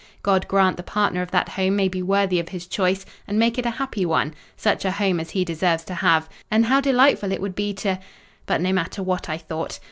God 0.23 0.47
grant 0.47 0.77
the 0.77 0.81
partner 0.81 1.21
of 1.21 1.29
that 1.29 1.49
home 1.49 1.75
may 1.75 1.87
be 1.87 2.01
worthy 2.01 2.39
of 2.39 2.49
his 2.49 2.65
choice, 2.65 3.05
and 3.27 3.37
make 3.37 3.59
it 3.59 3.67
a 3.67 3.69
happy 3.69 4.03
one—such 4.03 4.83
a 4.83 4.89
home 4.93 5.19
as 5.19 5.29
he 5.29 5.45
deserves 5.45 5.83
to 5.83 5.93
have! 5.93 6.27
And 6.49 6.65
how 6.65 6.81
delightful 6.81 7.31
it 7.31 7.39
would 7.39 7.53
be 7.53 7.71
to—" 7.75 7.99
But 8.47 8.61
no 8.61 8.73
matter 8.73 9.03
what 9.03 9.29
I 9.29 9.37
thought. 9.37 9.79